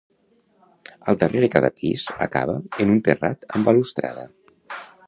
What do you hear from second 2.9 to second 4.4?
un terrat amb balustrada.